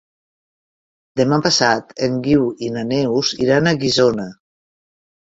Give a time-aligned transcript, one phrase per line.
[1.21, 4.31] Demà passat en Guiu i na Neus iran a Guissona.